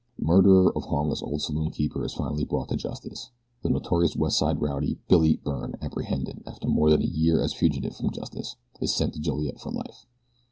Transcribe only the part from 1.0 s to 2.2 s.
old saloon keeper is